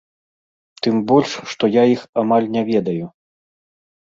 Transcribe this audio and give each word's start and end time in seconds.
Тым 0.87 0.95
больш, 1.11 1.35
што 1.53 1.63
я 1.73 1.83
іх 1.93 2.01
амаль 2.23 2.51
не 2.57 2.61
ведаю. 2.71 3.05